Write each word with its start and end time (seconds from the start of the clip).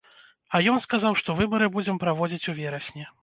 А 0.55 0.61
ён 0.71 0.79
сказаў, 0.85 1.17
што 1.21 1.35
выбары 1.43 1.69
будзем 1.77 2.01
праводзіць 2.05 2.49
у 2.55 2.57
верасні. 2.61 3.05